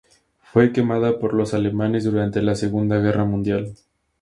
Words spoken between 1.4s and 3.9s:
alemanes durante la Segunda Guerra Mundial.